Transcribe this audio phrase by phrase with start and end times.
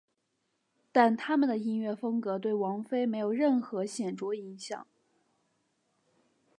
[0.91, 4.87] 但他们的音乐风格对王菲没有任何显着影响。